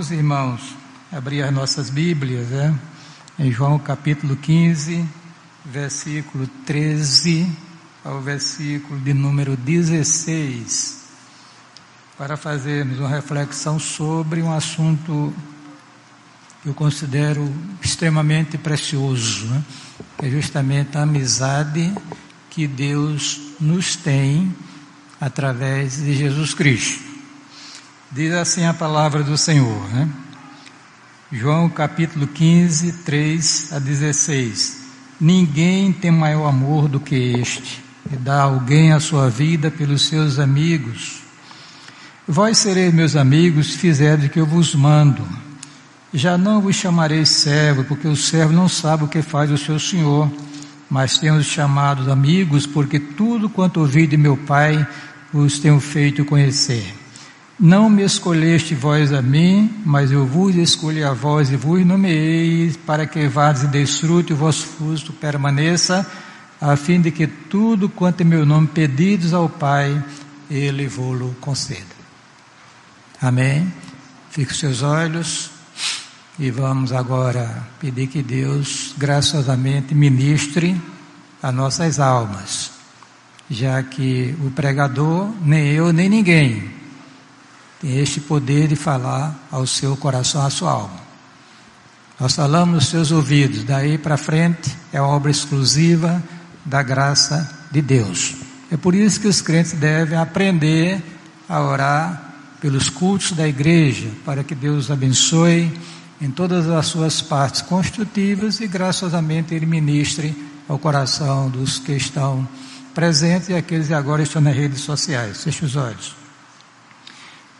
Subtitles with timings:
[0.00, 0.76] Vamos, irmãos,
[1.12, 2.74] abrir as nossas Bíblias, né?
[3.38, 5.06] Em João capítulo 15,
[5.62, 7.46] versículo 13
[8.02, 11.02] ao versículo de número 16,
[12.16, 15.34] para fazermos uma reflexão sobre um assunto
[16.62, 19.62] que eu considero extremamente precioso, né?
[20.22, 21.92] é justamente a amizade
[22.48, 24.50] que Deus nos tem
[25.20, 27.09] através de Jesus Cristo.
[28.12, 30.08] Diz assim a palavra do Senhor, né?
[31.30, 34.78] João capítulo 15, 3 a 16.
[35.20, 40.40] Ninguém tem maior amor do que este, e dá alguém a sua vida pelos seus
[40.40, 41.20] amigos.
[42.26, 45.24] Vós sereis meus amigos, fizerdes o que eu vos mando.
[46.12, 49.78] Já não vos chamarei servo, porque o servo não sabe o que faz o seu
[49.78, 50.28] senhor,
[50.90, 54.84] mas tenho chamado amigos, porque tudo quanto ouvi de meu Pai
[55.32, 56.99] vos tenho feito conhecer.
[57.60, 62.72] Não me escolheste vós a mim, mas eu vos escolhi a vós e vos nomeei
[62.86, 66.10] para que vades e desfrute o vosso fruto permaneça,
[66.58, 70.02] a fim de que tudo quanto em meu nome pedidos ao Pai,
[70.50, 71.94] Ele vos conceda.
[73.20, 73.70] Amém?
[74.30, 75.50] Fique os seus olhos
[76.38, 80.80] e vamos agora pedir que Deus graciosamente ministre
[81.42, 82.70] a nossas almas,
[83.50, 86.79] já que o pregador, nem eu, nem ninguém,
[87.80, 91.00] tem este poder de falar ao seu coração, à sua alma.
[92.20, 96.22] Nós falamos nos seus ouvidos, daí para frente é obra exclusiva
[96.64, 98.34] da graça de Deus.
[98.70, 101.02] É por isso que os crentes devem aprender
[101.48, 105.72] a orar pelos cultos da igreja, para que Deus abençoe
[106.20, 110.36] em todas as suas partes construtivas e graciosamente Ele ministre
[110.68, 112.46] ao coração dos que estão
[112.94, 115.42] presentes e aqueles que agora estão nas redes sociais.
[115.42, 116.19] Feche os olhos.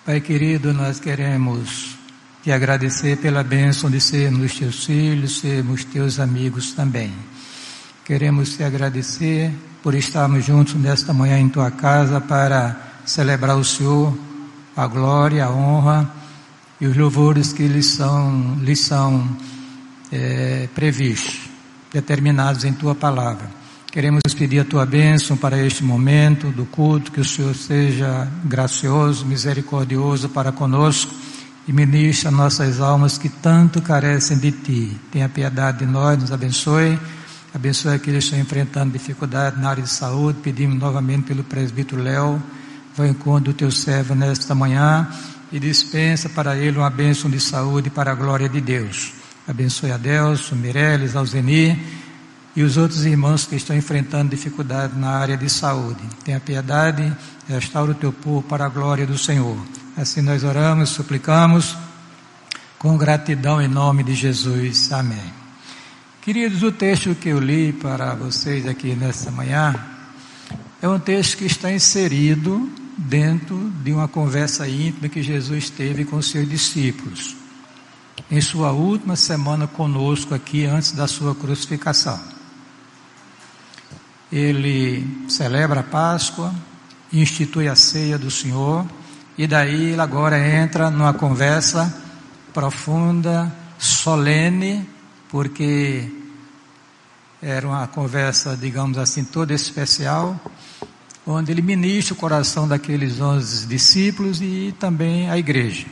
[0.03, 1.95] Pai querido, nós queremos
[2.43, 7.13] te agradecer pela bênção de sermos teus filhos, sermos teus amigos também.
[8.03, 9.53] Queremos te agradecer
[9.83, 14.17] por estarmos juntos nesta manhã em tua casa para celebrar o Senhor,
[14.75, 16.11] a glória, a honra
[16.81, 19.37] e os louvores que lhes são, lhes são
[20.11, 21.41] é, previstos,
[21.93, 23.60] determinados em tua palavra.
[23.91, 29.27] Queremos pedir a tua bênção para este momento do culto, que o Senhor seja gracioso,
[29.27, 31.13] misericordioso para conosco
[31.67, 34.97] e ministre nossas almas que tanto carecem de ti.
[35.11, 36.97] Tenha piedade de nós, nos abençoe.
[37.53, 40.39] Abençoe aqueles que estão enfrentando dificuldade na área de saúde.
[40.41, 42.41] Pedimos novamente pelo presbítero Léo,
[42.97, 45.09] vai em encontro do teu servo nesta manhã
[45.51, 49.15] e dispensa para ele uma bênção de saúde para a glória de Deus.
[49.49, 52.00] Abençoe a Deus, Mireles, Alzeni
[52.55, 56.03] e os outros irmãos que estão enfrentando dificuldade na área de saúde.
[56.25, 57.13] Tenha piedade,
[57.49, 59.57] restaura o teu povo para a glória do Senhor.
[59.97, 61.77] Assim nós oramos, suplicamos,
[62.79, 64.93] com gratidão em nome de Jesus.
[64.93, 65.33] Amém.
[66.23, 69.75] Queridos, o texto que eu li para vocês aqui nesta manhã
[70.83, 76.21] é um texto que está inserido dentro de uma conversa íntima que Jesus teve com
[76.21, 77.37] seus discípulos,
[78.31, 82.40] em sua última semana conosco aqui antes da sua crucificação
[84.31, 86.55] ele celebra a Páscoa,
[87.13, 88.87] institui a ceia do Senhor,
[89.37, 91.93] e daí ele agora entra numa conversa
[92.53, 94.89] profunda, solene,
[95.29, 96.11] porque
[97.43, 100.39] era uma conversa, digamos assim, toda especial,
[101.27, 105.87] onde ele ministra o coração daqueles onze discípulos e também a igreja.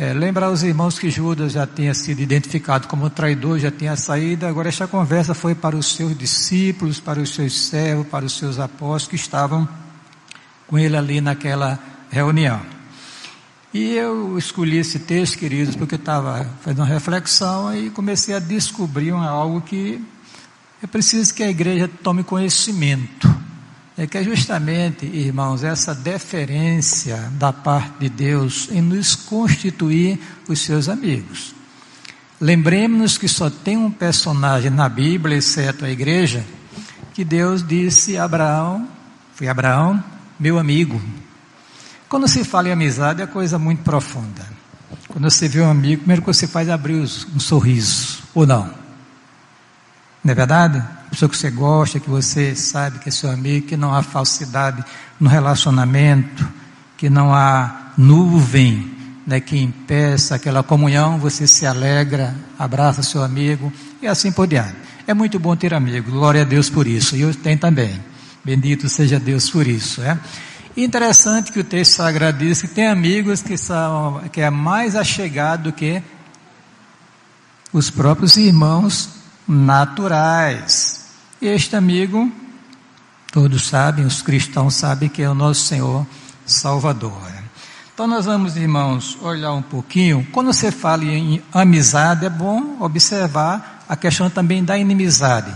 [0.00, 4.46] É, lembrar os irmãos que Judas já tinha sido identificado como traidor, já tinha saído,
[4.46, 8.60] agora esta conversa foi para os seus discípulos, para os seus servos, para os seus
[8.60, 9.68] apóstolos que estavam
[10.68, 11.80] com ele ali naquela
[12.12, 12.62] reunião.
[13.74, 18.38] E eu escolhi esse texto, queridos, porque eu estava fazendo uma reflexão e comecei a
[18.38, 20.00] descobrir algo que
[20.80, 23.37] é preciso que a igreja tome conhecimento
[23.98, 30.60] é que é justamente, irmãos, essa deferência da parte de Deus em nos constituir os
[30.60, 31.52] seus amigos.
[32.40, 36.46] Lembremos-nos que só tem um personagem na Bíblia, exceto a igreja,
[37.12, 38.88] que Deus disse a Abraão,
[39.34, 40.02] foi Abraão,
[40.38, 41.02] meu amigo.
[42.08, 44.46] Quando se fala em amizade é coisa muito profunda.
[45.08, 48.77] Quando você vê um amigo, primeiro que você faz é abrir um sorriso, ou não?
[50.24, 50.82] Não é verdade?
[51.10, 54.84] pessoa que você gosta, que você sabe que é seu amigo, que não há falsidade
[55.18, 56.46] no relacionamento,
[56.96, 63.72] que não há nuvem né, que impeça aquela comunhão, você se alegra, abraça seu amigo
[64.00, 64.76] e assim por diante.
[65.06, 67.98] É muito bom ter amigos, glória a Deus por isso, e eu tenho também.
[68.44, 70.00] Bendito seja Deus por isso.
[70.02, 70.18] É?
[70.76, 75.64] Interessante que o texto sagrado diz que tem amigos que são que é mais achegado
[75.64, 76.02] do que
[77.72, 79.17] os próprios irmãos
[79.48, 81.06] naturais.
[81.40, 82.30] Este amigo,
[83.32, 86.06] todos sabem, os cristãos sabem que é o nosso Senhor
[86.44, 87.38] Salvador.
[87.94, 90.24] Então nós vamos, irmãos, olhar um pouquinho.
[90.30, 95.52] Quando você fala em amizade, é bom observar a questão também da inimizade.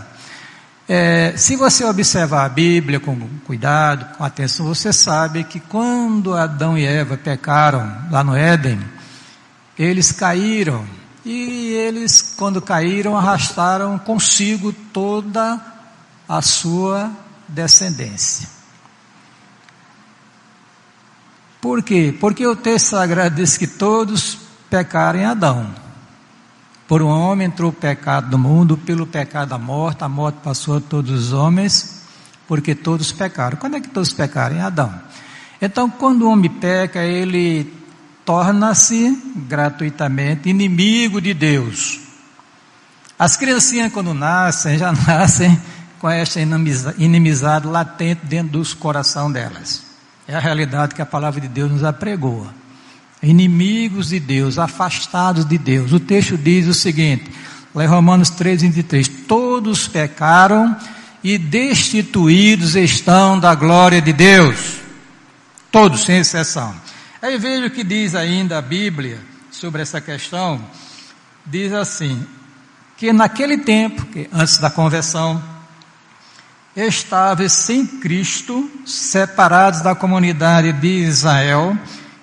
[0.89, 3.17] É, se você observar a Bíblia com
[3.47, 8.81] cuidado, com atenção, você sabe que quando Adão e Eva pecaram lá no Éden,
[9.79, 10.85] eles caíram
[11.25, 15.61] e eles, quando caíram, arrastaram consigo toda
[16.29, 17.11] a sua
[17.47, 18.49] descendência.
[21.61, 22.17] Por quê?
[22.19, 24.39] Porque o texto sagrado diz que todos
[24.69, 25.73] pecaram em Adão.
[26.89, 30.79] Por um homem entrou o pecado do mundo, pelo pecado a morte, a morte passou
[30.79, 32.03] a todos os homens,
[32.49, 33.57] porque todos pecaram.
[33.57, 34.57] Quando é que todos pecaram?
[34.57, 34.93] Em Adão.
[35.61, 37.82] Então, quando o homem peca, ele
[38.25, 39.17] torna-se
[39.49, 42.01] gratuitamente inimigo de Deus.
[43.19, 45.61] As criancinhas, quando nascem, já nascem
[45.99, 46.41] com esta
[46.99, 49.85] inimizade latente dentro dos coração delas.
[50.27, 52.49] É a realidade que a palavra de Deus nos apregou.
[53.23, 55.93] Inimigos de Deus, afastados de Deus.
[55.93, 57.31] O texto diz o seguinte,
[57.73, 60.77] lá em Romanos 3, 23, todos pecaram
[61.23, 64.79] e destituídos estão da glória de Deus.
[65.71, 66.75] Todos, sem exceção.
[67.23, 70.61] Aí veja o que diz ainda a Bíblia sobre essa questão.
[71.47, 72.27] Diz assim:
[72.97, 75.41] que naquele tempo, que antes da conversão,
[76.75, 81.79] estáveis sem Cristo, separados da comunidade de Israel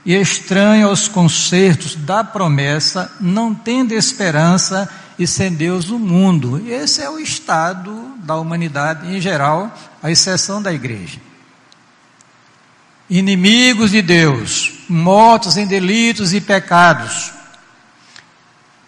[0.06, 6.62] e estranhos aos concertos da promessa, não tendo esperança e sem Deus o mundo.
[6.68, 9.74] Esse é o estado da humanidade em geral,
[10.04, 11.29] à exceção da igreja
[13.09, 17.33] inimigos de Deus, mortos em delitos e pecados.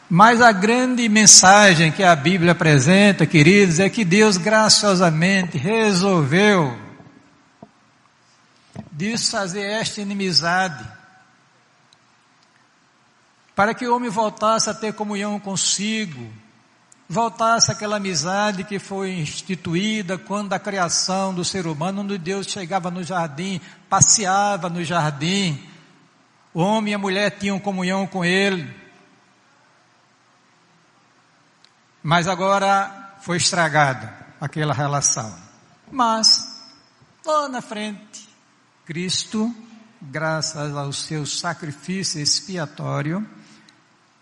[0.09, 6.77] Mas a grande mensagem que a Bíblia apresenta, queridos, é que Deus graciosamente resolveu
[8.91, 10.85] desfazer esta inimizade,
[13.55, 16.31] para que o homem voltasse a ter comunhão consigo,
[17.11, 22.89] voltasse aquela amizade que foi instituída quando da criação do ser humano, onde Deus chegava
[22.89, 23.59] no jardim,
[23.89, 25.61] passeava no jardim,
[26.53, 28.73] o homem e a mulher tinham comunhão com ele.
[32.01, 35.37] Mas agora foi estragada aquela relação.
[35.91, 36.63] Mas,
[37.25, 38.29] lá na frente,
[38.85, 39.53] Cristo,
[40.01, 43.27] graças ao seu sacrifício expiatório,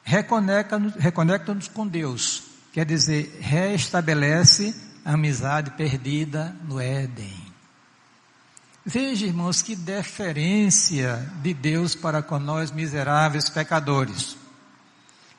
[0.04, 7.50] reconecta-nos reconecta com Deus Quer dizer, restabelece a amizade perdida no Éden.
[8.86, 14.38] Veja, irmãos, que deferência de Deus para com nós miseráveis pecadores.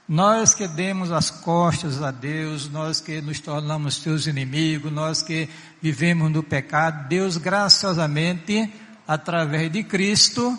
[0.08, 5.48] Nós que demos as costas a Deus, nós que nos tornamos seus inimigos, nós que
[5.80, 8.72] vivemos no pecado, Deus graciosamente,
[9.06, 10.58] através de Cristo,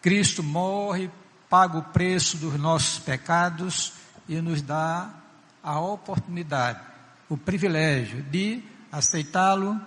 [0.00, 1.10] Cristo morre,
[1.48, 3.92] paga o preço dos nossos pecados
[4.28, 5.17] e nos dá
[5.62, 6.80] a oportunidade,
[7.28, 9.80] o privilégio de aceitá-lo,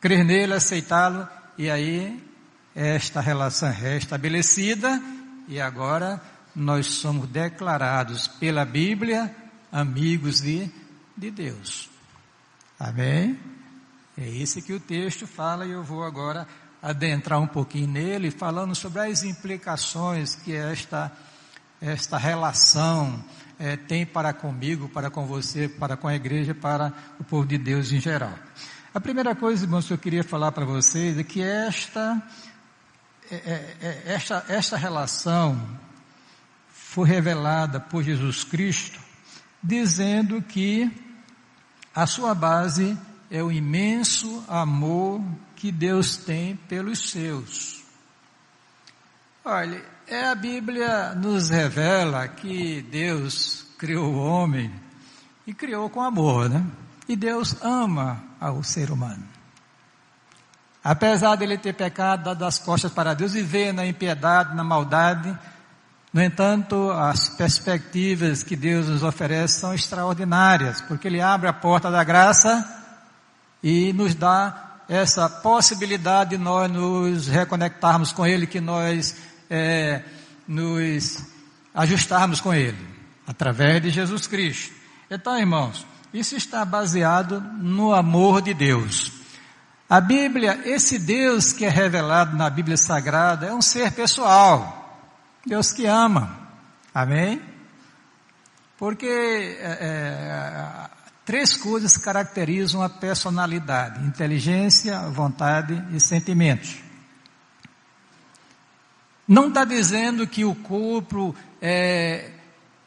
[0.00, 1.28] crer nele, aceitá-lo,
[1.58, 2.22] e aí
[2.74, 5.00] esta relação é restabelecida,
[5.48, 6.20] e agora
[6.54, 9.34] nós somos declarados pela Bíblia
[9.70, 10.70] amigos de,
[11.16, 11.88] de Deus.
[12.78, 13.38] Amém?
[14.16, 16.46] É isso que o texto fala, e eu vou agora
[16.82, 21.12] adentrar um pouquinho nele, falando sobre as implicações que esta,
[21.80, 23.24] esta relação
[23.58, 27.58] é, tem para comigo, para com você, para com a igreja, para o povo de
[27.58, 28.34] Deus em geral.
[28.94, 32.22] A primeira coisa, irmãos, que eu queria falar para vocês é que esta,
[33.30, 35.80] é, é, é, esta, esta relação
[36.68, 39.00] foi revelada por Jesus Cristo,
[39.62, 40.90] dizendo que
[41.94, 42.98] a sua base
[43.30, 45.24] é o imenso amor
[45.56, 47.82] que Deus tem pelos seus.
[49.44, 54.72] Olha, é a Bíblia nos revela que Deus criou o homem
[55.46, 56.64] e criou com amor, né?
[57.08, 59.24] E Deus ama ao ser humano.
[60.84, 65.36] Apesar dele ter pecado, dado as costas para Deus, viver na impiedade, na maldade,
[66.12, 71.90] no entanto, as perspectivas que Deus nos oferece são extraordinárias, porque Ele abre a porta
[71.90, 72.68] da graça
[73.62, 79.16] e nos dá essa possibilidade de nós nos reconectarmos com Ele, que nós
[79.52, 80.02] é,
[80.48, 81.26] nos
[81.74, 82.78] ajustarmos com Ele,
[83.26, 84.72] através de Jesus Cristo.
[85.10, 89.12] Então, irmãos, isso está baseado no amor de Deus.
[89.88, 95.10] A Bíblia, esse Deus que é revelado na Bíblia Sagrada, é um ser pessoal.
[95.44, 96.38] Deus que ama.
[96.94, 97.42] Amém?
[98.78, 100.90] Porque é, é,
[101.26, 106.81] três coisas caracterizam a personalidade: inteligência, vontade e sentimentos.
[109.26, 112.30] Não está dizendo que o corpo, é,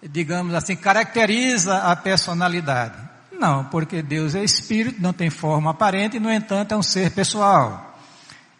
[0.04, 2.98] digamos assim, caracteriza a personalidade.
[3.32, 7.98] Não, porque Deus é espírito, não tem forma aparente, no entanto, é um ser pessoal.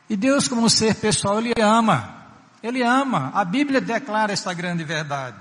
[0.10, 2.16] E Deus, como ser pessoal, Ele ama.
[2.62, 3.32] Ele ama.
[3.34, 5.38] A Bíblia declara esta grande verdade.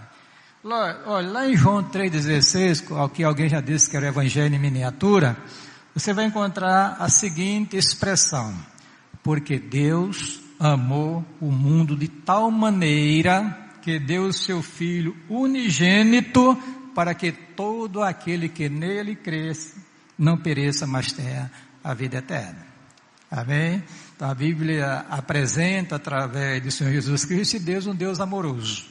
[0.64, 5.36] Olha, lá em João 3,16, que alguém já disse que era o Evangelho em miniatura,
[5.94, 8.54] você vai encontrar a seguinte expressão:
[9.22, 16.56] Porque Deus amou o mundo de tal maneira que deu o seu Filho unigênito
[16.94, 19.76] para que todo aquele que nele cresce
[20.18, 21.50] não pereça, mas tenha
[21.82, 22.66] a vida eterna.
[23.30, 23.82] Amém?
[24.14, 28.86] Então a Bíblia apresenta através do Senhor Jesus Cristo Deus um Deus amoroso.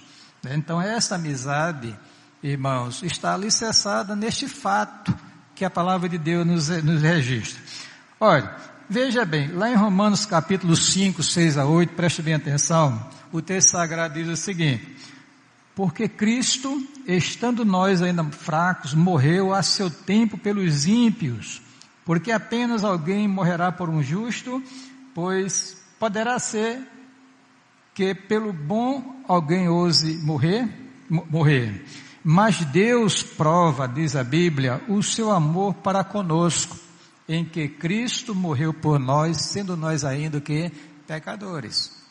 [0.46, 1.98] Então essa amizade,
[2.42, 5.16] irmãos, está alicerçada neste fato
[5.56, 7.62] que a palavra de Deus nos, nos registra.
[8.20, 8.54] Olha,
[8.90, 13.70] Veja bem, lá em Romanos capítulo 5, 6 a 8, preste bem atenção, o texto
[13.70, 14.86] sagrado diz o seguinte,
[15.74, 21.62] porque Cristo, estando nós ainda fracos, morreu a seu tempo pelos ímpios,
[22.04, 24.62] porque apenas alguém morrerá por um justo,
[25.16, 26.82] pois poderá ser
[27.94, 30.68] que pelo bom alguém ouse morrer,
[31.10, 31.86] morrer.
[32.22, 36.83] Mas Deus prova, diz a Bíblia, o seu amor para conosco,
[37.28, 40.72] em que Cristo morreu por nós, sendo nós ainda que
[41.08, 42.04] pecadores.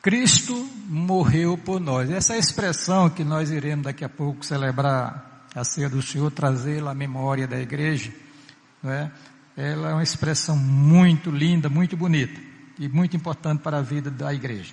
[0.00, 0.54] Cristo
[0.86, 2.10] morreu por nós.
[2.10, 6.92] Essa é expressão que nós iremos daqui a pouco celebrar a ceia do Senhor, trazê-la
[6.92, 8.12] à memória da igreja,
[8.82, 9.10] não é?
[9.56, 12.40] ela é uma expressão muito linda, muito bonita
[12.78, 14.72] e muito importante para a vida da igreja.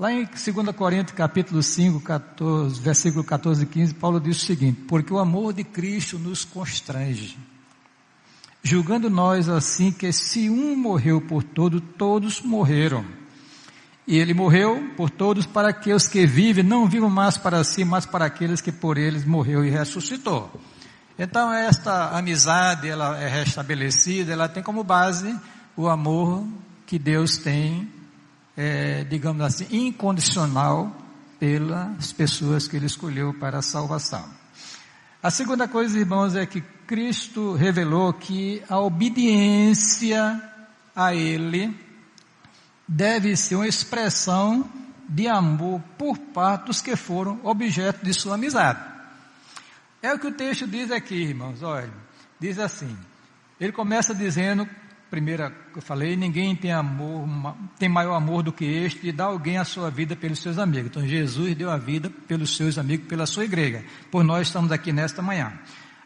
[0.00, 4.80] Lá em 2 Coríntios capítulo 5, 14, versículo 14 e 15, Paulo diz o seguinte,
[4.88, 7.36] porque o amor de Cristo nos constrange,
[8.62, 13.04] julgando nós assim que se um morreu por todos, todos morreram.
[14.06, 17.84] E ele morreu por todos para que os que vivem não vivam mais para si,
[17.84, 20.50] mas para aqueles que por eles morreu e ressuscitou.
[21.18, 25.38] Então esta amizade, ela é restabelecida, ela tem como base
[25.76, 26.42] o amor
[26.86, 27.99] que Deus tem
[28.56, 30.94] é, digamos assim, incondicional
[31.38, 34.24] pelas pessoas que ele escolheu para a salvação.
[35.22, 40.42] A segunda coisa, irmãos, é que Cristo revelou que a obediência
[40.94, 41.78] a Ele
[42.86, 44.68] deve ser uma expressão
[45.08, 48.80] de amor por parte dos que foram objeto de sua amizade.
[50.02, 51.92] É o que o texto diz aqui, irmãos, olha,
[52.38, 52.96] diz assim,
[53.60, 54.68] ele começa dizendo
[55.10, 57.26] primeira que eu falei, ninguém tem amor,
[57.78, 60.90] tem maior amor do que este de dar alguém a sua vida pelos seus amigos.
[60.90, 63.84] Então Jesus deu a vida pelos seus amigos, pela sua igreja.
[64.10, 65.52] Por nós estamos aqui nesta manhã.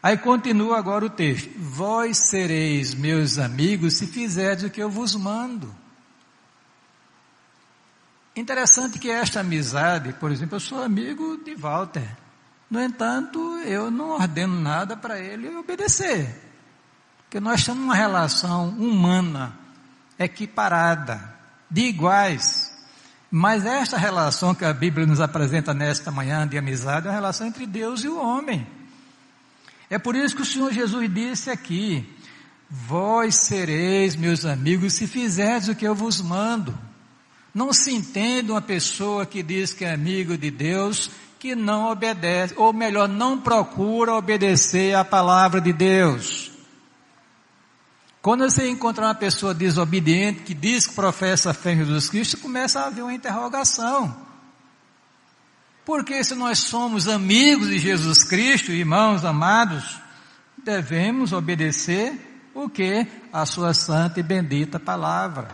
[0.01, 1.49] Aí continua agora o texto.
[1.57, 5.73] Vós sereis meus amigos se fizerdes o que eu vos mando.
[8.35, 12.09] Interessante que esta amizade, por exemplo, eu sou amigo de Walter.
[12.69, 16.44] No entanto, eu não ordeno nada para ele obedecer.
[17.35, 19.53] Porque nós temos uma relação humana
[20.17, 21.35] equiparada,
[21.69, 22.71] de iguais.
[23.29, 27.45] Mas esta relação que a Bíblia nos apresenta nesta manhã de amizade é uma relação
[27.45, 28.65] entre Deus e o homem.
[29.89, 32.09] É por isso que o Senhor Jesus disse aqui:
[32.69, 36.73] Vós sereis meus amigos se fizerdes o que eu vos mando.
[37.53, 42.53] Não se entende uma pessoa que diz que é amigo de Deus que não obedece,
[42.55, 46.54] ou melhor, não procura obedecer à palavra de Deus.
[48.25, 52.39] Quando você encontrar uma pessoa desobediente, que diz que professa a fé em Jesus Cristo,
[52.39, 54.19] começa a haver uma interrogação.
[55.85, 60.01] Porque se nós somos amigos de Jesus Cristo, irmãos amados,
[60.57, 63.05] devemos obedecer o que?
[63.31, 65.49] A sua santa e bendita palavra.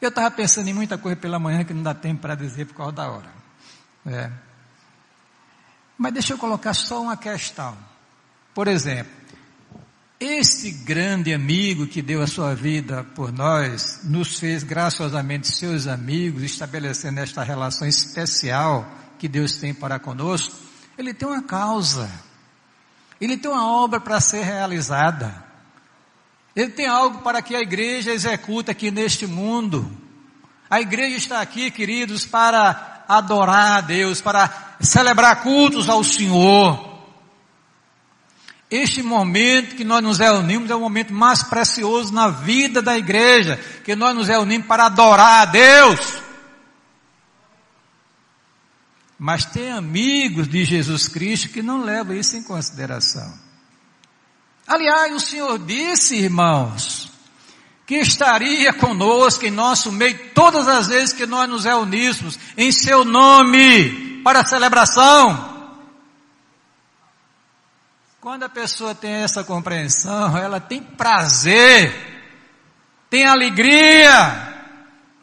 [0.00, 2.74] Eu estava pensando em muita coisa pela manhã que não dá tempo para dizer por
[2.74, 3.30] causa da hora.
[4.06, 4.30] É.
[5.98, 7.76] Mas deixa eu colocar só uma questão.
[8.54, 9.25] Por exemplo,
[10.18, 16.42] esse grande amigo que deu a sua vida por nós, nos fez graciosamente seus amigos,
[16.42, 20.54] estabelecendo esta relação especial que Deus tem para conosco.
[20.96, 22.10] Ele tem uma causa,
[23.20, 25.44] ele tem uma obra para ser realizada,
[26.54, 29.90] ele tem algo para que a igreja execute aqui neste mundo.
[30.70, 36.85] A igreja está aqui, queridos, para adorar a Deus, para celebrar cultos ao Senhor.
[38.70, 43.56] Este momento que nós nos reunimos é o momento mais precioso na vida da igreja,
[43.84, 46.00] que nós nos reunimos para adorar a Deus.
[49.18, 53.32] Mas tem amigos de Jesus Cristo que não levam isso em consideração.
[54.66, 57.12] Aliás, o Senhor disse, irmãos,
[57.86, 63.04] que estaria conosco em nosso meio todas as vezes que nós nos reuníssemos em seu
[63.04, 65.55] nome para a celebração.
[68.26, 71.94] Quando a pessoa tem essa compreensão, ela tem prazer,
[73.08, 74.52] tem alegria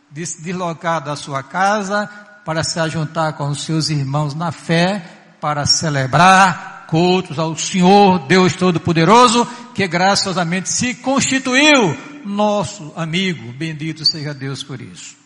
[0.09, 2.07] de se deslocar da sua casa
[2.45, 5.05] para se ajuntar com os seus irmãos na fé,
[5.41, 9.45] para celebrar cultos ao Senhor Deus Todo-Poderoso,
[9.75, 13.51] que graciosamente se constituiu nosso amigo.
[13.51, 15.17] Bendito seja Deus por isso.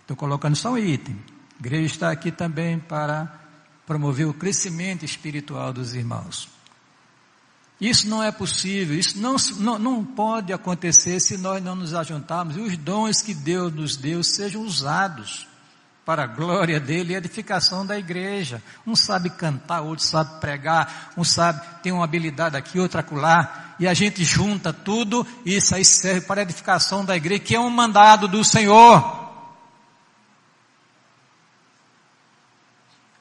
[0.00, 1.20] Estou colocando só um item.
[1.56, 3.42] A igreja está aqui também para
[3.86, 6.48] promover o crescimento espiritual dos irmãos.
[7.80, 12.56] Isso não é possível, isso não, não, não pode acontecer se nós não nos ajuntarmos
[12.56, 15.46] e os dons que Deus nos deu sejam usados
[16.04, 18.62] para a glória dele e edificação da igreja.
[18.86, 23.88] Um sabe cantar, outro sabe pregar, um sabe, tem uma habilidade aqui, outra acolá, e
[23.88, 27.60] a gente junta tudo e isso aí serve para a edificação da igreja, que é
[27.60, 29.23] um mandado do Senhor.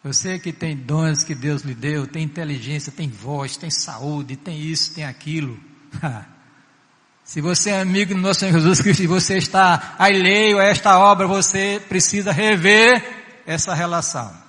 [0.03, 4.59] Você que tem dons que Deus lhe deu, tem inteligência, tem voz, tem saúde, tem
[4.59, 5.57] isso, tem aquilo.
[7.23, 10.99] Se você é amigo do nosso Senhor Jesus Cristo e você está alheio a esta
[10.99, 13.01] obra, você precisa rever
[13.45, 14.43] essa relação.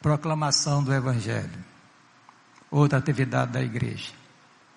[0.00, 1.66] Proclamação do Evangelho.
[2.70, 4.17] Outra atividade da igreja.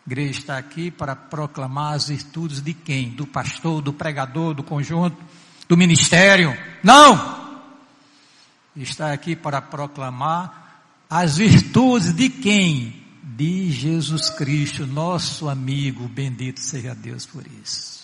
[0.05, 3.09] A igreja está aqui para proclamar as virtudes de quem?
[3.09, 5.15] Do pastor, do pregador, do conjunto,
[5.67, 6.57] do ministério?
[6.83, 7.41] Não!
[8.75, 13.01] Está aqui para proclamar as virtudes de quem?
[13.23, 18.00] De Jesus Cristo, nosso amigo, bendito seja Deus por isso.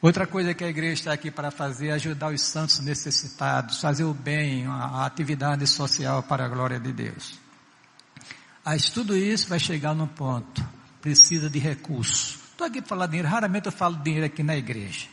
[0.00, 4.04] Outra coisa que a igreja está aqui para fazer é ajudar os santos necessitados, fazer
[4.04, 7.36] o bem, a, atividade social para a glória de Deus.
[8.64, 10.64] Mas tudo isso vai chegar num ponto,
[11.02, 12.38] precisa de recurso.
[12.52, 15.08] Estou aqui para falar dinheiro, raramente eu falo dinheiro aqui na igreja.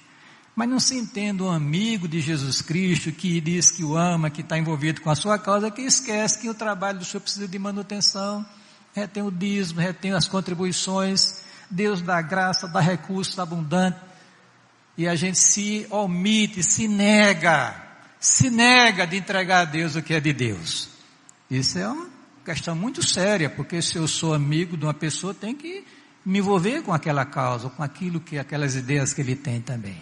[0.56, 4.42] Mas não se entende um amigo de Jesus Cristo que diz que o ama, que
[4.42, 7.58] está envolvido com a sua causa, que esquece que o trabalho do senhor precisa de
[7.58, 8.46] manutenção,
[8.94, 14.14] retém o dízimo, retém as contribuições, Deus dá graça, dá recursos abundantes
[14.98, 17.76] e a gente se omite, se nega,
[18.20, 20.90] se nega de entregar a Deus o que é de Deus.
[21.50, 22.08] Isso é uma
[22.44, 25.86] questão muito séria, porque se eu sou amigo de uma pessoa, tem que
[26.26, 30.02] me envolver com aquela causa, com aquilo que, aquelas ideias que ele tem também.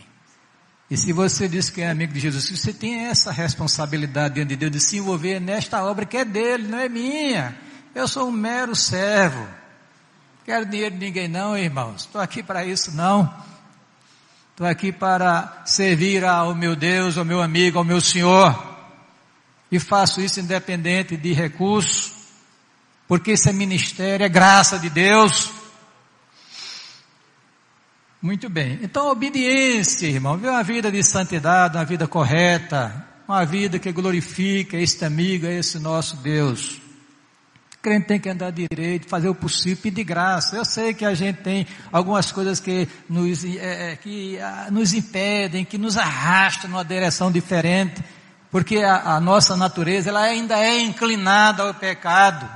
[0.89, 4.56] E se você diz que é amigo de Jesus, você tem essa responsabilidade diante de
[4.56, 7.58] Deus de se envolver nesta obra que é dele, não é minha.
[7.95, 9.47] Eu sou um mero servo.
[10.45, 12.01] Quero dinheiro de ninguém não, irmãos.
[12.01, 13.34] Estou aqui para isso não.
[14.63, 18.58] Estou aqui para servir ao meu Deus, ao meu amigo, ao meu Senhor.
[19.69, 22.13] E faço isso independente de recurso,
[23.06, 25.52] porque isso é ministério, é graça de Deus.
[28.21, 28.80] Muito bem.
[28.82, 30.38] Então, obediência, irmão.
[30.38, 35.78] Viver uma vida de santidade, uma vida correta, uma vida que glorifica este amigo, esse
[35.78, 36.83] nosso Deus
[37.84, 40.56] crente tem que andar direito, fazer o possível, pedir graça.
[40.56, 44.93] Eu sei que a gente tem algumas coisas que nos, é, é, que, ah, nos
[44.93, 48.02] impedem, que nos arrastam numa direção diferente,
[48.50, 52.50] porque a, a nossa natureza ela ainda é inclinada ao pecado.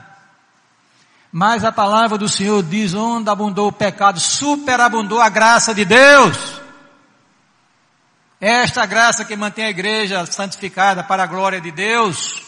[1.30, 6.62] Mas a palavra do Senhor diz: onde abundou o pecado, superabundou a graça de Deus.
[8.40, 12.47] Esta graça que mantém a igreja santificada para a glória de Deus.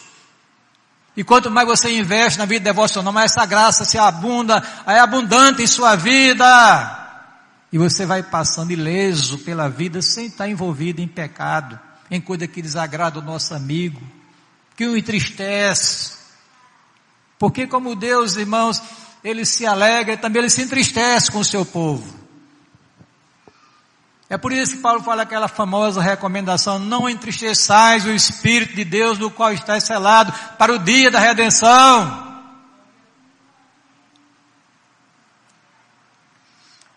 [1.16, 5.62] E quanto mais você investe na vida devocional, mais essa graça se abunda, é abundante
[5.62, 6.98] em sua vida.
[7.72, 11.78] E você vai passando ileso pela vida sem estar envolvido em pecado,
[12.10, 14.00] em coisa que desagrada o nosso amigo,
[14.76, 16.12] que o entristece.
[17.38, 18.82] Porque como Deus, irmãos,
[19.22, 22.19] ele se alegra e também ele se entristece com o seu povo.
[24.30, 29.18] É por isso que Paulo fala aquela famosa recomendação, não entristeçais o Espírito de Deus
[29.18, 32.30] no qual está selado para o dia da redenção.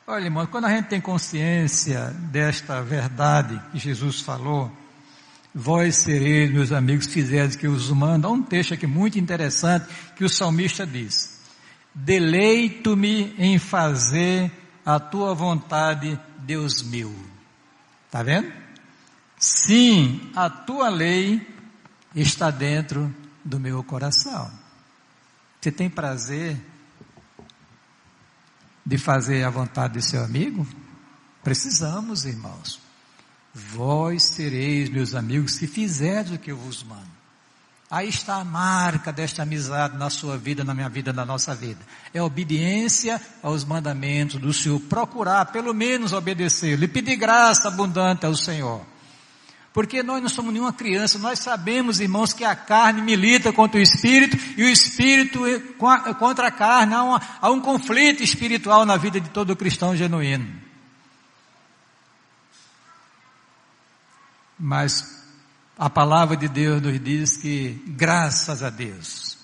[0.05, 4.71] Olha, irmão, quando a gente tem consciência desta verdade que Jesus falou,
[5.55, 8.27] vós sereis, meus amigos, fizeres que os manda.
[8.27, 11.41] Há um texto aqui muito interessante que o salmista diz,
[11.95, 14.51] deleito-me em fazer
[14.85, 17.13] a tua vontade, Deus meu.
[18.05, 18.51] Está vendo?
[19.37, 21.45] Sim, a tua lei
[22.15, 24.51] está dentro do meu coração.
[25.59, 26.61] Você tem prazer
[28.85, 30.67] de fazer a vontade de seu amigo?
[31.43, 32.79] Precisamos, irmãos.
[33.53, 37.22] Vós sereis meus amigos se fizerdes o que eu vos mando.
[37.93, 41.85] Aí está a marca desta amizade na sua vida, na minha vida, na nossa vida.
[42.11, 44.79] É obediência aos mandamentos do Senhor.
[44.79, 46.75] Procurar, pelo menos, obedecer.
[46.75, 48.83] Lhe pedir graça abundante ao Senhor.
[49.71, 53.83] Porque nós não somos nenhuma criança, nós sabemos, irmãos, que a carne milita contra o
[53.83, 55.39] espírito e o espírito
[56.17, 56.95] contra a carne.
[56.95, 60.47] Há, uma, há um conflito espiritual na vida de todo cristão genuíno.
[64.59, 65.22] Mas
[65.77, 69.37] a palavra de Deus nos diz que, graças a Deus,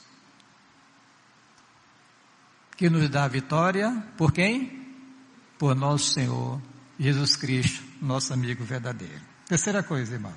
[2.77, 4.87] que nos dá a vitória, por quem?
[5.57, 6.61] Por nosso Senhor
[6.99, 9.21] Jesus Cristo, nosso amigo verdadeiro.
[9.47, 10.33] Terceira coisa, irmão.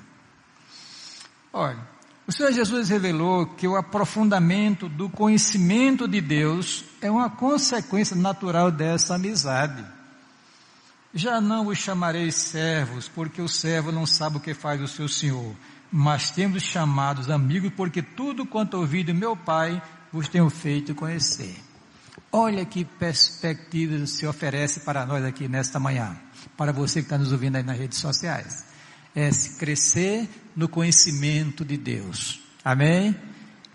[1.53, 1.79] Olha,
[2.25, 8.71] o Senhor Jesus revelou que o aprofundamento do conhecimento de Deus é uma consequência natural
[8.71, 9.85] dessa amizade.
[11.13, 15.07] Já não os chamarei servos, porque o servo não sabe o que faz o seu
[15.07, 15.55] senhor
[15.95, 19.79] mas temos chamados amigos, porque tudo quanto ouvi do meu Pai
[20.11, 21.55] vos tenho feito conhecer.
[22.31, 26.19] Olha que perspectiva se oferece para nós aqui nesta manhã,
[26.57, 28.65] para você que está nos ouvindo aí nas redes sociais.
[29.13, 29.29] É
[29.59, 32.41] crescer no conhecimento de Deus.
[32.65, 33.15] Amém?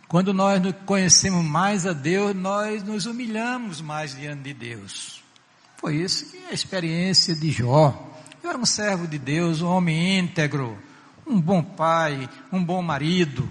[0.09, 5.23] Quando nós conhecemos mais a Deus, nós nos humilhamos mais diante de Deus.
[5.77, 8.13] Foi isso que é a experiência de Jó.
[8.43, 10.77] Eu era um servo de Deus, um homem íntegro,
[11.29, 13.49] um bom pai, um bom marido,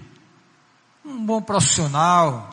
[1.04, 2.50] um bom profissional,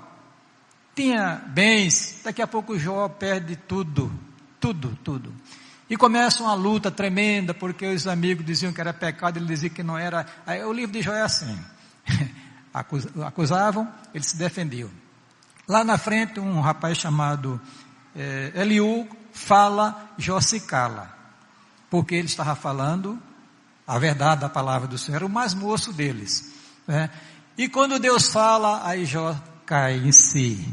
[0.95, 4.11] tinha bens, daqui a pouco Jó perde tudo,
[4.59, 5.33] tudo, tudo.
[5.89, 9.83] E começa uma luta tremenda, porque os amigos diziam que era pecado, ele dizia que
[9.83, 10.25] não era.
[10.45, 11.59] Aí, o livro de Jó é assim.
[12.73, 14.89] Acusavam, ele se defendeu.
[15.67, 17.61] Lá na frente, um rapaz chamado
[18.15, 21.13] é, Eliú fala, Jó se cala.
[21.89, 23.21] Porque ele estava falando
[23.87, 26.51] a verdade da palavra do Senhor, era o mais moço deles.
[26.87, 27.09] Né?
[27.57, 30.65] E quando Deus fala, aí Jó cai em si.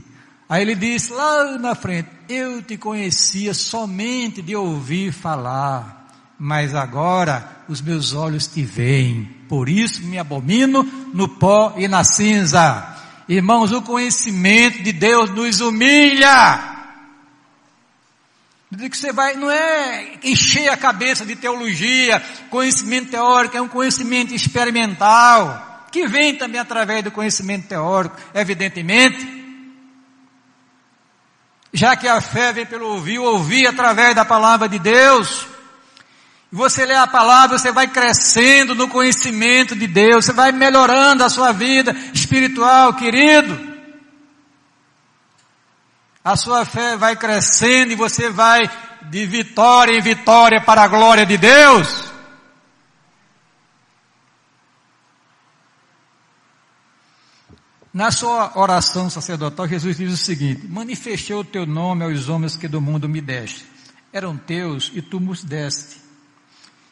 [0.48, 7.64] Aí ele diz lá na frente: Eu te conhecia somente de ouvir falar, mas agora
[7.68, 10.82] os meus olhos te veem, por isso me abomino
[11.14, 12.88] no pó e na cinza.
[13.28, 16.71] Irmãos, o conhecimento de Deus nos humilha
[18.78, 24.34] que você vai, não é encher a cabeça de teologia, conhecimento teórico, é um conhecimento
[24.34, 29.40] experimental, que vem também através do conhecimento teórico, evidentemente.
[31.70, 35.46] Já que a fé vem pelo ouvir, ouvir através da palavra de Deus.
[36.50, 41.30] Você lê a palavra, você vai crescendo no conhecimento de Deus, você vai melhorando a
[41.30, 43.71] sua vida espiritual, querido
[46.24, 48.70] a sua fé vai crescendo e você vai
[49.10, 52.12] de vitória em vitória para a glória de Deus.
[57.92, 62.68] Na sua oração sacerdotal, Jesus diz o seguinte: Manifestei o teu nome aos homens que
[62.68, 63.66] do mundo me deste.
[64.12, 66.00] Eram teus e tu nos deste.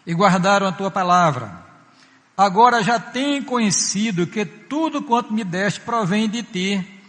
[0.07, 1.65] E guardaram a tua palavra.
[2.37, 7.00] Agora já têm conhecido que tudo quanto me deste provém de ti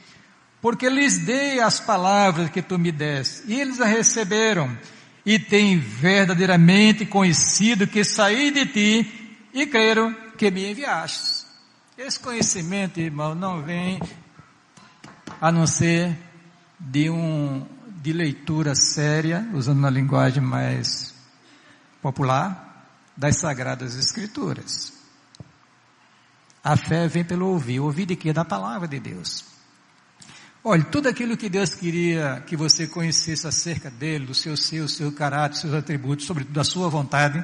[0.61, 4.77] porque lhes dei as palavras que tu me deste, e eles a receberam,
[5.25, 11.45] e têm verdadeiramente conhecido que saí de ti, e creram que me enviaste.
[11.97, 13.99] Esse conhecimento, irmão, não vem
[15.39, 16.17] a não ser
[16.79, 17.65] de um,
[18.01, 21.13] de leitura séria, usando uma linguagem mais
[22.01, 22.69] popular,
[23.15, 24.93] das Sagradas Escrituras.
[26.63, 27.79] A fé vem pelo ouvir.
[27.79, 28.31] Ouvir de quê?
[28.31, 29.50] Da palavra de Deus.
[30.63, 34.87] Olhe, tudo aquilo que Deus queria que você conhecesse acerca dele, do seu ser, o
[34.87, 37.43] seu caráter, seus atributos, sobretudo da sua vontade,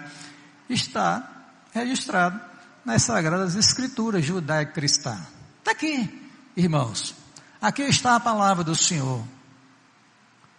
[0.69, 1.27] está
[1.73, 2.39] registrado
[2.85, 5.17] nas Sagradas Escrituras judaico-cristã.
[5.59, 7.15] Está aqui, irmãos.
[7.59, 9.23] Aqui está a palavra do Senhor.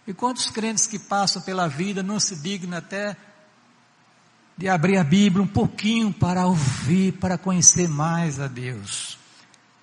[0.04, 3.16] E quantos crentes que passam pela vida não se dignam até
[4.56, 9.17] de abrir a Bíblia um pouquinho para ouvir, para conhecer mais a Deus.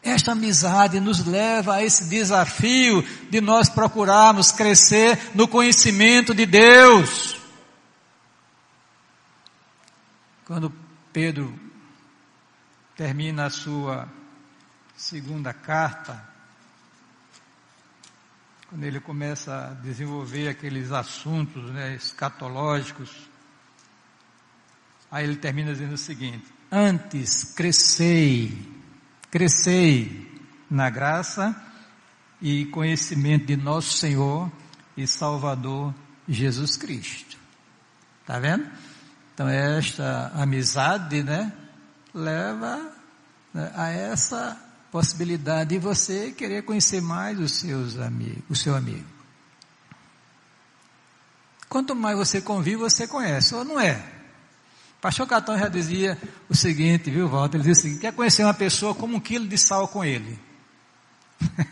[0.06, 7.42] Esta amizade nos leva a esse desafio de nós procurarmos crescer no conhecimento de Deus.
[10.46, 10.72] Quando
[11.12, 11.60] Pedro
[12.96, 14.08] termina a sua
[14.96, 16.24] segunda carta,
[18.70, 23.10] quando ele começa a desenvolver aqueles assuntos né, escatológicos,
[25.10, 28.75] aí ele termina dizendo o seguinte: Antes crescei,
[29.32, 30.32] crescei
[30.70, 31.56] na graça
[32.42, 34.52] e conhecimento de nosso Senhor
[34.96, 35.94] e Salvador
[36.28, 37.38] Jesus Cristo.
[38.26, 38.66] Tá vendo?
[39.34, 41.52] Então esta amizade, né,
[42.14, 42.92] leva
[43.54, 44.58] né, a essa
[44.92, 49.06] possibilidade de você querer conhecer mais os seus amigos, o seu amigo.
[51.68, 54.15] Quanto mais você convive, você conhece, ou não é?
[55.02, 56.18] Pastor Catão já dizia
[56.50, 57.58] o seguinte, viu, Walter?
[57.58, 60.40] Ele dizia o seguinte, quer conhecer uma pessoa como um quilo de sal com ele.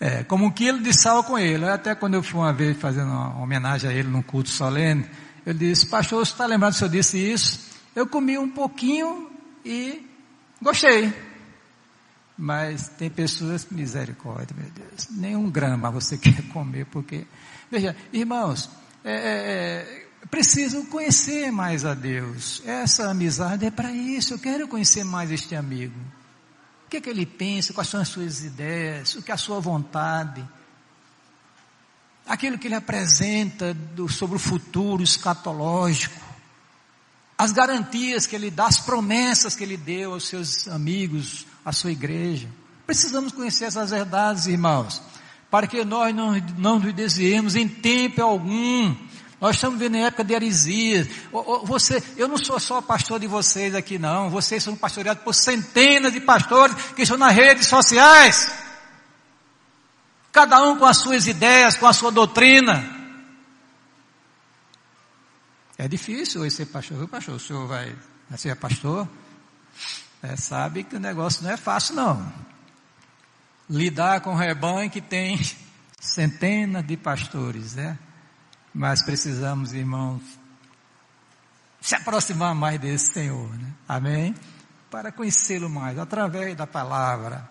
[0.00, 1.66] é, como um quilo de sal com ele.
[1.68, 5.06] Até quando eu fui uma vez fazendo uma homenagem a ele num culto solene,
[5.46, 7.70] eu disse, pastor, você está lembrando se eu disse isso?
[7.96, 9.30] Eu comi um pouquinho
[9.64, 10.10] e
[10.62, 11.12] Gostei.
[12.36, 17.26] Mas tem pessoas, misericórdia, meu Deus, nem um grama você quer comer, porque,
[17.70, 18.70] veja, irmãos,
[19.04, 22.62] é, é, preciso conhecer mais a Deus.
[22.66, 25.98] Essa amizade é para isso, eu quero conhecer mais este amigo.
[26.86, 29.38] O que é que ele pensa, quais são as suas ideias, o que é a
[29.38, 30.46] sua vontade.
[32.26, 36.30] Aquilo que ele apresenta do, sobre o futuro escatológico
[37.40, 41.90] as garantias que ele dá, as promessas que ele deu aos seus amigos, à sua
[41.90, 42.46] igreja.
[42.86, 45.00] Precisamos conhecer essas verdades, irmãos,
[45.50, 48.94] para que nós não, não nos desviemos em tempo algum.
[49.40, 51.08] Nós estamos vivendo em época de heresias.
[51.64, 54.28] Você, eu não sou só pastor de vocês aqui, não.
[54.28, 58.52] Vocês são pastoreados por centenas de pastores que estão nas redes sociais.
[60.30, 62.84] Cada um com as suas ideias, com a sua doutrina.
[65.78, 67.08] É difícil hoje ser pastor.
[67.08, 67.96] Pastor, o senhor vai
[68.36, 69.08] ser pastor?
[70.22, 72.30] É, sabe que o negócio não é fácil não.
[73.70, 75.40] Lidar com um rebanho que tem
[75.98, 77.98] centenas de pastores, né?
[78.72, 80.22] Mas precisamos, irmãos,
[81.80, 83.72] se aproximar mais desse Senhor, né?
[83.88, 84.34] Amém?
[84.90, 87.48] Para conhecê-lo mais, através da palavra.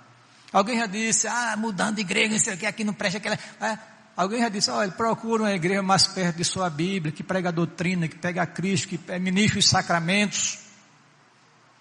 [0.51, 3.38] Alguém já disse, ah, mudando de igreja, não sei o que, aqui não presta aquela.
[3.62, 3.77] É,
[4.19, 7.51] Alguém já disse, olha, procura uma igreja mais perto de sua Bíblia, que prega a
[7.53, 10.60] doutrina, que prega a Cristo, que ministra os sacramentos,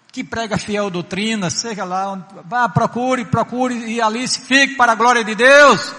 [0.09, 4.93] que prega fiel doutrina, seja lá, onde, vá, procure, procure e ali se fique para
[4.93, 5.93] a glória de Deus.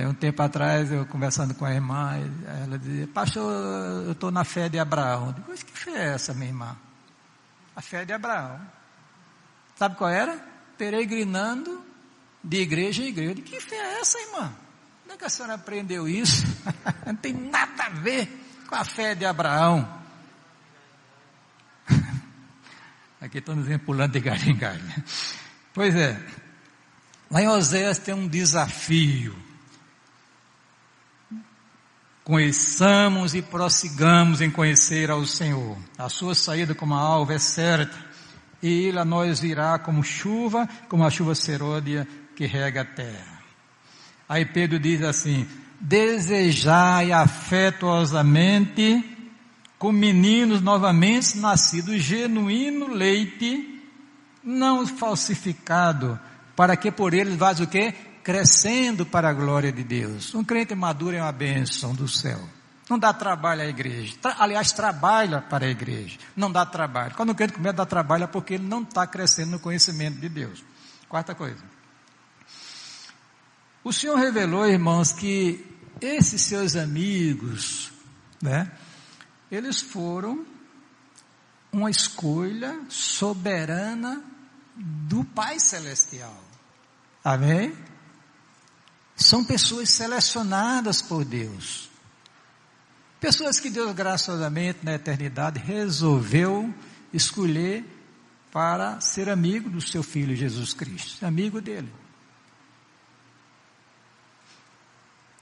[0.00, 2.12] É, um tempo atrás, eu conversando com a irmã,
[2.64, 3.52] ela dizia, pastor,
[4.06, 5.28] eu estou na fé de Abraão.
[5.28, 6.76] Eu digo, que fé é essa, minha irmã?
[7.76, 8.60] A fé de Abraão.
[9.76, 10.52] Sabe qual era?
[10.82, 11.80] peregrinando
[12.42, 13.36] de igreja em igreja.
[13.36, 14.52] De que fé é essa, irmã?
[15.02, 16.44] Como é que a senhora aprendeu isso?
[17.06, 18.26] Não tem nada a ver
[18.68, 20.02] com a fé de Abraão.
[23.20, 24.82] Aqui dizendo pulando de galho em galho.
[25.72, 26.20] Pois é,
[27.30, 29.51] lá em Oséias tem um desafio.
[32.24, 35.76] Conheçamos e prossigamos em conhecer ao Senhor.
[35.98, 38.12] A sua saída como alvo é certa
[38.62, 42.06] e ele a nós virá como chuva, como a chuva serôdia
[42.36, 43.42] que rega a terra.
[44.28, 45.48] Aí Pedro diz assim,
[45.80, 49.04] desejai afetuosamente
[49.78, 53.82] com meninos novamente nascidos genuíno leite,
[54.44, 56.20] não falsificado,
[56.54, 57.92] para que por eles vá o quê?
[58.22, 60.34] Crescendo para a glória de Deus.
[60.34, 62.40] Um crente maduro é uma bênção do céu.
[62.88, 64.14] Não dá trabalho à igreja.
[64.20, 66.18] Tra aliás, trabalha para a igreja.
[66.36, 67.14] Não dá trabalho.
[67.14, 70.20] Quando o crente começa a dar trabalho é porque ele não está crescendo no conhecimento
[70.20, 70.64] de Deus.
[71.08, 71.62] Quarta coisa.
[73.84, 75.64] O Senhor revelou, irmãos, que
[76.00, 77.92] esses seus amigos,
[78.40, 78.70] né,
[79.50, 80.46] eles foram
[81.72, 84.22] uma escolha soberana
[84.76, 86.42] do Pai Celestial.
[87.24, 87.74] Amém?
[89.22, 91.90] São pessoas selecionadas por Deus.
[93.20, 96.74] Pessoas que Deus graciosamente na eternidade resolveu
[97.12, 97.84] escolher
[98.50, 101.92] para ser amigo do seu filho Jesus Cristo, amigo dele.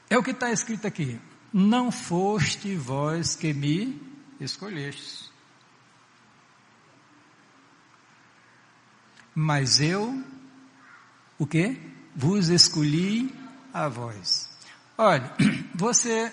[0.08, 1.18] É o que está escrito aqui.
[1.52, 4.00] Não foste vós que me
[4.40, 5.30] escolhestes.
[9.34, 10.22] Mas eu,
[11.38, 11.80] o que?
[12.14, 13.39] Vos escolhi
[13.72, 14.48] a vós.
[14.96, 15.32] Olha,
[15.74, 16.32] você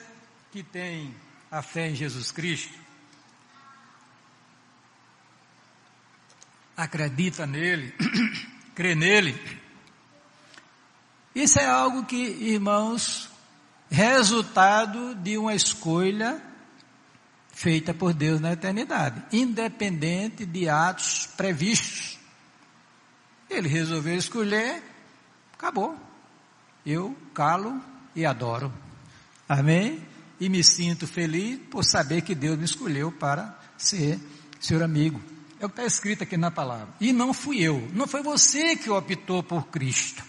[0.51, 1.15] que tem
[1.51, 2.77] a fé em Jesus Cristo,
[6.75, 7.93] acredita nele,
[8.75, 9.39] crê nele,
[11.33, 13.29] isso é algo que, irmãos,
[13.89, 16.41] resultado de uma escolha
[17.51, 22.17] feita por Deus na eternidade, independente de atos previstos.
[23.49, 24.83] Ele resolveu escolher,
[25.53, 26.06] acabou.
[26.89, 27.83] Eu calo
[28.15, 28.71] e adoro.
[29.49, 30.01] Amém?
[30.39, 34.17] E me sinto feliz por saber que Deus me escolheu para ser
[34.57, 35.21] seu amigo.
[35.59, 36.87] É o que está escrito aqui na palavra.
[37.01, 40.23] E não fui eu, não foi você que optou por Cristo.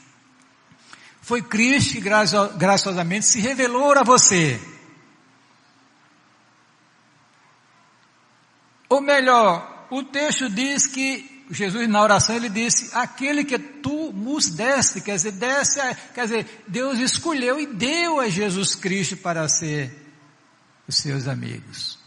[1.22, 4.60] Foi Cristo que graciosamente se revelou a você.
[8.88, 14.50] Ou melhor, o texto diz que Jesus na oração ele disse, aquele que tu nos
[14.50, 15.80] deste, quer dizer, desse,
[16.14, 19.90] quer dizer, Deus escolheu e deu a Jesus Cristo para ser
[20.86, 21.98] os seus amigos.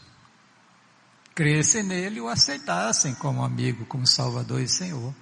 [1.34, 5.14] Crescem nele e o aceitassem como amigo, como Salvador e Senhor.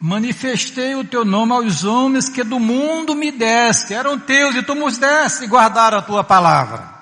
[0.00, 4.74] Manifestei o teu nome aos homens que do mundo me deste, eram teus e tu
[4.74, 6.99] nos deste e guardaram a tua palavra.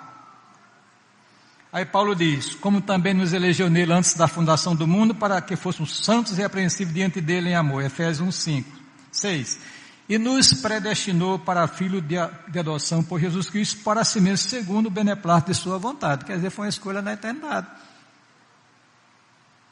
[1.70, 5.54] Aí Paulo diz, como também nos elegeu nele antes da fundação do mundo, para que
[5.54, 7.84] fôssemos santos e apreensivos diante dele em amor.
[7.84, 8.78] Efésios 1, 5,
[9.12, 9.60] 6.
[10.08, 12.16] E nos predestinou para filho de,
[12.48, 16.24] de adoção por Jesus Cristo, para si mesmo, segundo o beneplácito de sua vontade.
[16.24, 17.66] Quer dizer, foi uma escolha na eternidade.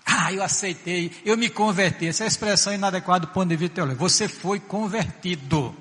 [0.04, 2.06] Ah, eu aceitei, eu me converti.
[2.06, 4.06] Essa é expressão inadequada do ponto de vista teológico.
[4.06, 5.74] Você foi convertido.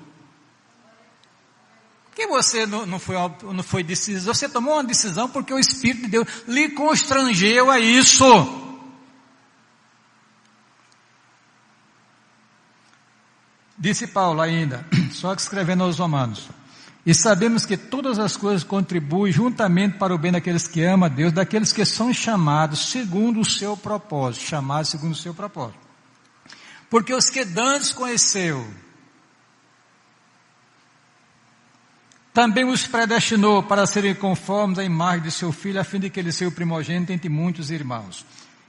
[2.16, 6.04] Que você não, não, foi, não foi decisão, você tomou uma decisão porque o Espírito
[6.04, 8.24] de Deus lhe constrangeu a isso.
[13.76, 16.48] Disse Paulo ainda, só que escrevendo aos Romanos.
[17.04, 21.08] E sabemos que todas as coisas contribuem juntamente para o bem daqueles que amam a
[21.10, 25.78] Deus, daqueles que são chamados segundo o seu propósito, chamados segundo o seu propósito.
[26.88, 28.66] Porque os que dantes conheceu,
[32.36, 36.20] também os predestinou para serem conformes à imagem de seu filho, a fim de que
[36.20, 38.26] ele seja o primogênito entre muitos irmãos.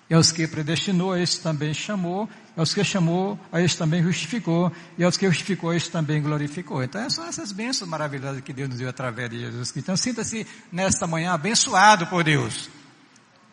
[0.10, 4.02] E aos que predestinou, a estes também chamou, e aos que chamou, a estes também
[4.02, 6.82] justificou, e aos que justificou, a estes também glorificou.
[6.82, 9.80] Então são essas bênçãos maravilhosas que Deus nos deu através de Jesus Cristo.
[9.80, 12.70] Então sinta-se nesta manhã abençoado por Deus.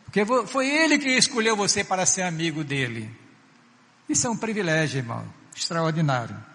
[0.05, 3.11] Porque foi Ele que escolheu você para ser amigo dele.
[4.09, 5.24] Isso é um privilégio, irmão,
[5.57, 6.54] extraordinário.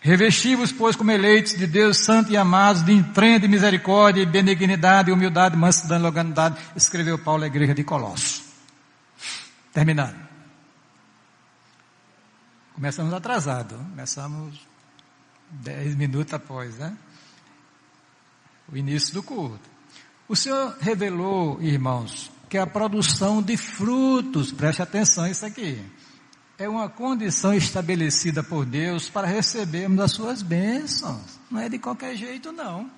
[0.00, 5.98] Revestivos, pois, como eleitos de Deus santo e amados, de enfrente, misericórdia, benignidade, humildade, mansidão
[5.98, 8.42] e longanimidade, escreveu Paulo à igreja de Colossos.
[9.74, 10.16] Terminando.
[12.74, 14.66] Começamos atrasado, começamos
[15.50, 16.96] dez minutos após, né?
[18.72, 19.68] O início do culto.
[20.26, 25.84] O Senhor revelou, irmãos, que a produção de frutos, preste atenção isso aqui,
[26.60, 31.40] é uma condição estabelecida por Deus para recebermos as suas bênçãos.
[31.50, 32.90] Não é de qualquer jeito, não.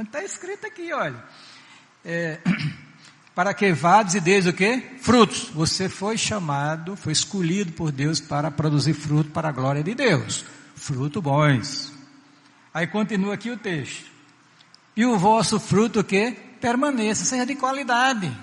[0.00, 1.22] Está escrito aqui, olha.
[2.02, 2.40] É,
[3.36, 4.82] para que vades e deis o quê?
[5.02, 5.50] Frutos.
[5.50, 10.42] Você foi chamado, foi escolhido por Deus para produzir fruto para a glória de Deus.
[10.74, 11.92] Fruto bons.
[12.72, 14.06] Aí continua aqui o texto.
[14.96, 16.34] E o vosso fruto o quê?
[16.58, 18.34] Permaneça, seja de qualidade.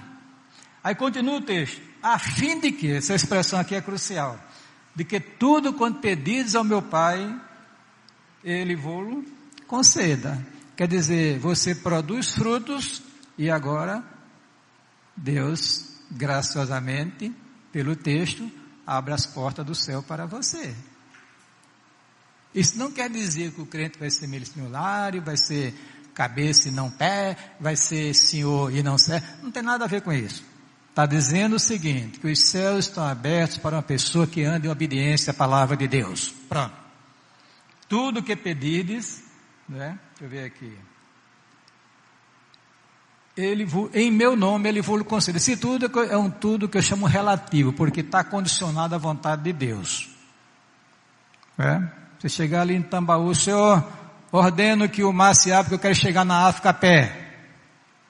[0.83, 4.39] Aí continua o texto a fim de que, essa expressão aqui é crucial,
[4.93, 7.35] de que tudo quanto pedides ao meu Pai,
[8.43, 9.25] Ele vos
[9.65, 10.45] conceda.
[10.77, 13.01] Quer dizer, você produz frutos
[13.35, 14.03] e agora
[15.17, 17.33] Deus, graciosamente,
[17.71, 18.51] pelo texto,
[18.85, 20.75] abre as portas do céu para você.
[22.53, 25.73] Isso não quer dizer que o crente vai ser missionário, vai ser
[26.13, 29.23] cabeça e não pé, vai ser senhor e não ser.
[29.41, 30.53] Não tem nada a ver com isso.
[30.95, 34.69] Está dizendo o seguinte, que os céus estão abertos para uma pessoa que anda em
[34.69, 36.33] obediência à palavra de Deus.
[36.47, 36.73] Pronto.
[37.89, 39.21] Tudo que pedides,
[39.67, 39.99] né?
[40.11, 40.73] Deixa eu ver aqui.
[43.35, 45.35] Ele, em meu nome, ele vou lhe conceder.
[45.35, 49.51] Esse tudo é um tudo que eu chamo relativo, porque está condicionado à vontade de
[49.51, 50.09] Deus.
[51.59, 51.81] É?
[52.17, 53.85] Você chegar ali em Tambaú, Senhor,
[54.31, 57.33] ordeno que o mar se abra, porque eu quero chegar na África a pé.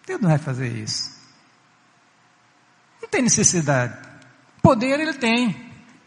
[0.06, 1.15] Deus não vai fazer isso.
[3.06, 3.94] Não tem necessidade.
[4.64, 5.56] Poder ele tem,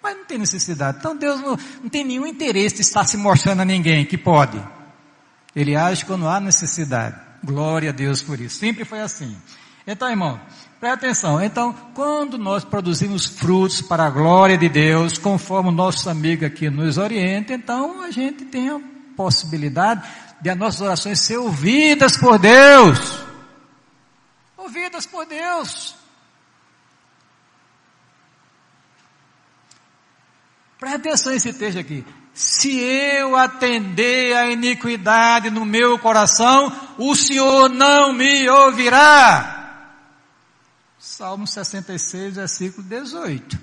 [0.03, 0.99] mas não tem necessidade.
[0.99, 4.61] Então Deus não, não tem nenhum interesse de estar se mostrando a ninguém que pode.
[5.55, 7.15] Ele age quando há necessidade.
[7.45, 8.59] Glória a Deus por isso.
[8.59, 9.37] Sempre foi assim.
[9.87, 10.41] Então, irmão,
[10.81, 11.41] preste atenção.
[11.41, 16.69] Então, quando nós produzimos frutos para a glória de Deus, conforme o nosso amigo aqui
[16.69, 18.81] nos orienta, então a gente tem a
[19.17, 20.03] possibilidade
[20.41, 23.23] de as nossas orações ser ouvidas por Deus.
[24.57, 25.98] Ouvidas por Deus.
[30.79, 32.05] Presta atenção nesse texto aqui.
[32.33, 39.59] se eu atender a iniquidade no meu coração, o Senhor não me ouvirá.
[40.99, 43.59] Salmo 66, versículo 18.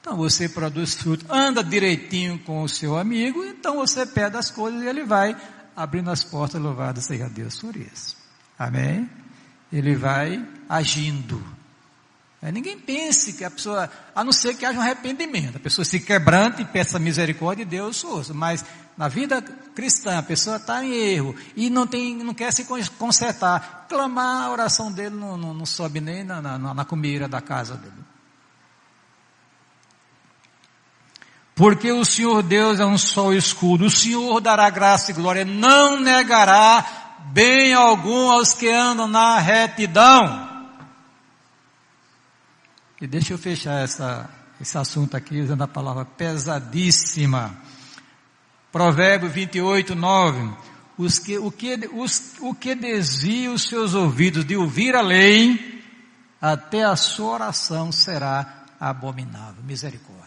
[0.00, 4.82] Então você produz fruto, anda direitinho com o seu amigo, então você pede as coisas
[4.82, 5.36] e ele vai
[5.74, 8.16] abrindo as portas, louvado seja Deus por isso.
[8.58, 9.08] Amém?
[9.72, 11.42] Ele vai agindo.
[12.42, 15.84] É, ninguém pense que a pessoa, a não ser que haja um arrependimento, a pessoa
[15.84, 18.02] se quebranta e peça misericórdia de Deus.
[18.30, 18.64] Mas
[18.96, 19.42] na vida
[19.74, 22.66] cristã, a pessoa está em erro e não, tem, não quer se
[22.98, 23.86] consertar.
[23.88, 27.76] Clamar, a oração dele não, não, não sobe nem na, na, na comida da casa
[27.76, 27.92] dele.
[31.54, 36.00] Porque o Senhor Deus é um só escudo, o Senhor dará graça e glória, não
[36.00, 40.49] negará bem algum aos que andam na retidão.
[43.00, 44.28] E deixa eu fechar essa,
[44.60, 47.56] esse assunto aqui usando a palavra pesadíssima.
[48.70, 50.54] Provérbio 28, 9.
[50.98, 55.82] Os que, o, que, os, o que desvia os seus ouvidos de ouvir a lei,
[56.38, 59.62] até a sua oração será abominável.
[59.64, 60.20] Misericórdia.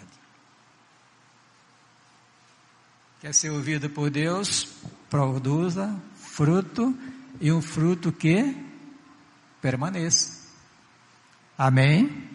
[3.21, 4.67] Quer ser ouvido por Deus?
[5.11, 6.97] Produza fruto
[7.39, 8.57] e um fruto que
[9.61, 10.41] permaneça.
[11.55, 12.32] Amém?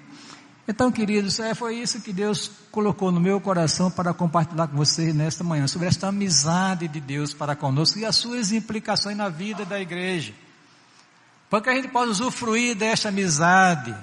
[0.70, 5.14] Então, queridos, é, foi isso que Deus colocou no meu coração para compartilhar com vocês
[5.14, 9.64] nesta manhã, sobre esta amizade de Deus para conosco e as suas implicações na vida
[9.64, 10.34] da igreja.
[11.48, 13.96] Para que a gente possa usufruir desta amizade,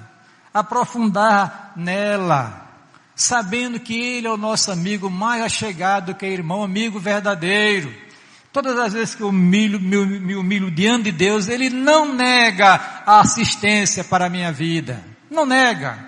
[0.52, 2.68] aprofundar nela,
[3.14, 7.94] sabendo que Ele é o nosso amigo mais achegado que irmão, amigo verdadeiro.
[8.52, 12.74] Todas as vezes que eu humilho, me, me humilho diante de Deus, Ele não nega
[13.06, 15.00] a assistência para a minha vida.
[15.30, 16.05] Não nega.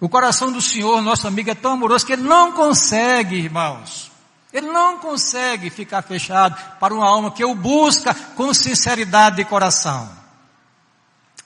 [0.00, 4.12] O coração do Senhor, nosso amigo, é tão amoroso que ele não consegue, irmãos,
[4.52, 10.08] ele não consegue ficar fechado para uma alma que o busca com sinceridade de coração.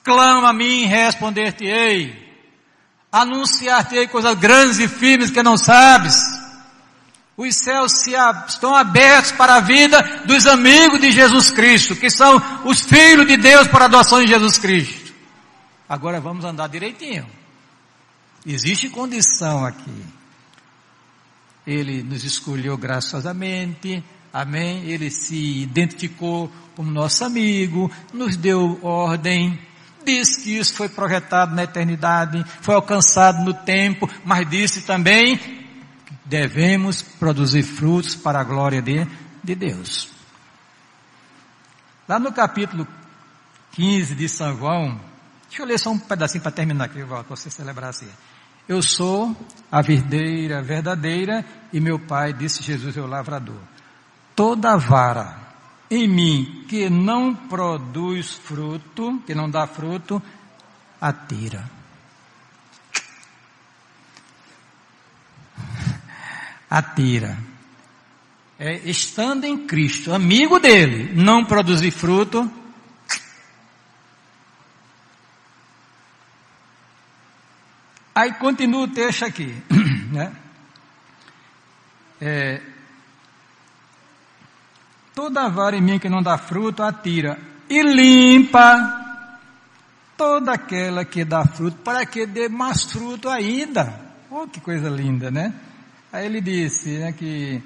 [0.03, 2.21] Clama a mim, responder-te-ei.
[3.11, 6.15] Anunciar-te-ei coisas grandes e firmes que não sabes.
[7.35, 8.13] Os céus se,
[8.47, 13.37] estão abertos para a vida dos amigos de Jesus Cristo, que são os filhos de
[13.37, 15.13] Deus para a adoção de Jesus Cristo.
[15.89, 17.25] Agora vamos andar direitinho.
[18.45, 20.05] Existe condição aqui.
[21.65, 24.83] Ele nos escolheu graciosamente, amém?
[24.83, 29.59] Ele se identificou como nosso amigo, nos deu ordem,
[30.03, 36.15] disse que isso foi projetado na eternidade, foi alcançado no tempo, mas disse também que
[36.25, 39.07] devemos produzir frutos para a glória de,
[39.43, 40.09] de Deus.
[42.07, 42.85] Lá no capítulo
[43.71, 44.99] 15 de São João,
[45.47, 48.09] deixa eu ler só um pedacinho para terminar aqui, volto, para você celebrar assim.
[48.67, 49.35] Eu sou
[49.71, 53.59] a videira verdadeira e meu pai, disse Jesus, é o lavrador.
[54.35, 55.37] Toda vara
[55.89, 60.21] em mim que não produz fruto, que não dá fruto,
[60.99, 61.69] atira.
[66.69, 67.37] Atira.
[68.57, 72.49] É, estando em Cristo, amigo dele, não produzir fruto,
[78.15, 79.55] Aí continua o texto aqui,
[80.11, 80.31] né?
[82.21, 82.61] É,
[85.15, 87.39] toda vara em mim que não dá fruto, atira
[87.69, 89.01] e limpa
[90.15, 93.99] toda aquela que dá fruto, para que dê mais fruto ainda.
[94.29, 95.53] Oh, que coisa linda, né?
[96.11, 97.61] Aí ele disse né, que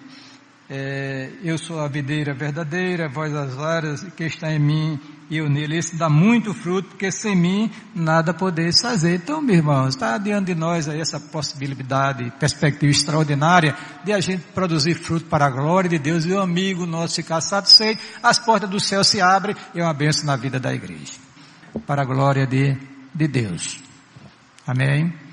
[0.70, 5.00] é, eu sou a videira verdadeira, vós as varas que está em mim
[5.30, 5.78] e eu nele.
[5.78, 9.16] Esse dá muito fruto, porque sem mim nada podeis fazer.
[9.16, 14.44] Então, meu irmão, está diante de nós aí essa possibilidade, perspectiva extraordinária de a gente
[14.54, 18.70] produzir fruto para a glória de Deus e o amigo nosso ficar satisfeito, as portas
[18.70, 21.14] do céu se abrem e é uma bênção na vida da igreja.
[21.86, 22.76] Para a glória de,
[23.16, 23.80] de Deus.
[24.66, 25.27] Amém.